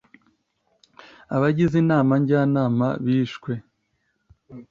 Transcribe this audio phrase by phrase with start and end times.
[1.35, 3.51] abagize inama jyanama bishwe